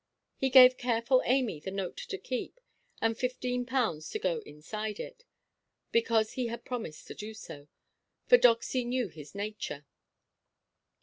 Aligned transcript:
He 0.35 0.49
gave 0.49 0.79
careful 0.79 1.21
Amy 1.27 1.59
the 1.59 1.69
note 1.69 1.95
to 1.97 2.17
keep, 2.17 2.59
and 3.03 3.15
15_l._ 3.15 4.11
to 4.11 4.17
go 4.17 4.39
inside 4.47 4.99
it, 4.99 5.25
because 5.91 6.31
he 6.31 6.47
had 6.47 6.65
promised 6.65 7.05
to 7.05 7.13
do 7.13 7.35
so, 7.35 7.67
for 8.25 8.39
Doxy 8.39 8.83
knew 8.83 9.09
his 9.09 9.35
nature. 9.35 9.85